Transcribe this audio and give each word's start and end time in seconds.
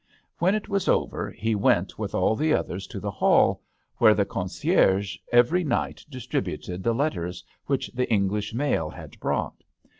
When 0.39 0.55
it 0.55 0.67
was 0.67 0.87
over 0.87 1.29
he 1.29 1.53
went 1.53 1.99
with 1.99 2.15
all 2.15 2.35
the 2.35 2.55
others 2.55 2.87
to 2.87 2.99
the 2.99 3.11
hall, 3.11 3.61
where 3.97 4.15
the 4.15 4.25
concierge 4.25 5.15
every 5.31 5.63
night 5.63 6.03
distributed 6.09 6.81
the 6.83 6.95
letters 6.95 7.43
which 7.67 7.87
the 7.93 8.11
English 8.11 8.51
mail 8.51 8.89
had 8.89 9.19
brought. 9.19 9.63